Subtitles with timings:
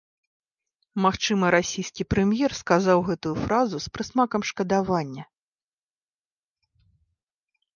[1.05, 5.27] Магчыма, расійскі прэм'ер сказаў гэтую фразу з прысмакам шкадавання.